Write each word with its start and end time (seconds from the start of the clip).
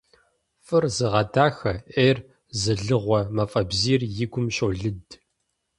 ФӀыр 0.65 0.83
зыгъэдахэ, 0.95 1.73
Ӏейр 1.93 2.17
зылыгъуэ 2.59 3.19
мафӀэбзийр 3.35 4.01
и 4.23 4.25
гум 4.31 4.47
щолыд. 4.55 5.05